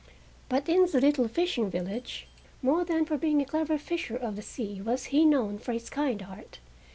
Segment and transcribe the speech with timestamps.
[0.49, 2.25] But in the little fishing village,
[2.63, 5.91] more than for being a clever fisher of the sea was he known for his
[5.91, 6.57] kind heart.